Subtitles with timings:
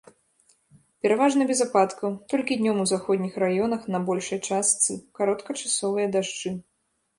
[1.05, 6.57] Пераважна без ападкаў, толькі днём у заходніх раёнах на большай частцы кароткачасовыя дажджы.